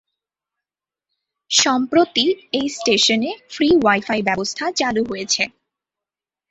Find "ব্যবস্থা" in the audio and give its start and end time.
4.21-4.65